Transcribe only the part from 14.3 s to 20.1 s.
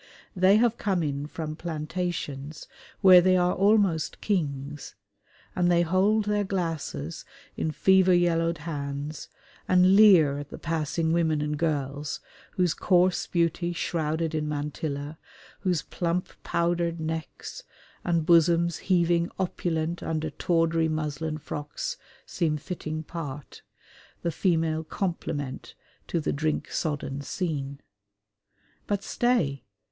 in mantilla, whose plump powdered necks, and bosoms heaving opulent